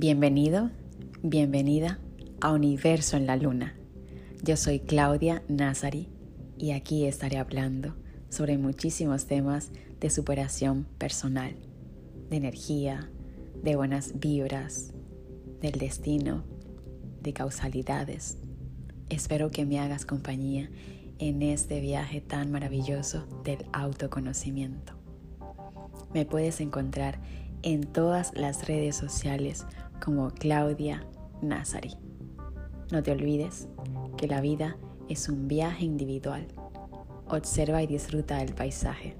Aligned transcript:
Bienvenido, 0.00 0.70
bienvenida 1.24 1.98
a 2.40 2.52
Universo 2.52 3.16
en 3.16 3.26
la 3.26 3.34
Luna. 3.34 3.74
Yo 4.44 4.56
soy 4.56 4.78
Claudia 4.78 5.42
Nazari 5.48 6.08
y 6.56 6.70
aquí 6.70 7.04
estaré 7.04 7.36
hablando 7.36 7.96
sobre 8.28 8.58
muchísimos 8.58 9.26
temas 9.26 9.72
de 9.98 10.08
superación 10.08 10.86
personal, 10.98 11.56
de 12.30 12.36
energía, 12.36 13.10
de 13.64 13.74
buenas 13.74 14.20
vibras, 14.20 14.94
del 15.60 15.72
destino, 15.72 16.44
de 17.20 17.32
causalidades. 17.32 18.38
Espero 19.08 19.50
que 19.50 19.66
me 19.66 19.80
hagas 19.80 20.06
compañía 20.06 20.70
en 21.18 21.42
este 21.42 21.80
viaje 21.80 22.20
tan 22.20 22.52
maravilloso 22.52 23.26
del 23.42 23.66
autoconocimiento. 23.72 24.92
Me 26.14 26.24
puedes 26.24 26.60
encontrar 26.60 27.20
en 27.62 27.82
todas 27.82 28.32
las 28.36 28.68
redes 28.68 28.94
sociales 28.94 29.66
como 30.04 30.30
Claudia 30.30 31.04
Nazari. 31.42 31.96
No 32.90 33.02
te 33.02 33.12
olvides 33.12 33.68
que 34.16 34.26
la 34.26 34.40
vida 34.40 34.76
es 35.08 35.28
un 35.28 35.48
viaje 35.48 35.84
individual. 35.84 36.46
Observa 37.26 37.82
y 37.82 37.86
disfruta 37.86 38.42
el 38.42 38.54
paisaje. 38.54 39.16